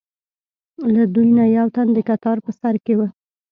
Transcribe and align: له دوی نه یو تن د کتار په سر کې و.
له 0.93 1.03
دوی 1.13 1.27
نه 1.37 1.45
یو 1.57 1.67
تن 1.75 1.87
د 1.93 1.99
کتار 2.09 2.37
په 2.45 2.51
سر 2.59 2.73
کې 2.85 2.93
و. 2.97 3.01